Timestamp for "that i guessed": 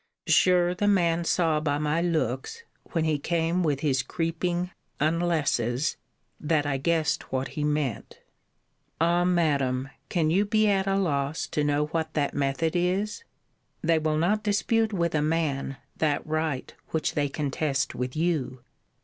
6.39-7.31